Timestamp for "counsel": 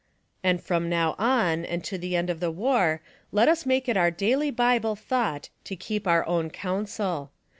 6.49-7.29